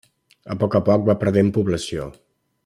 A 0.55 0.55
poc 0.63 0.77
a 0.79 0.81
poc 0.87 1.05
va 1.09 1.15
perdent 1.25 1.53
població. 1.59 2.09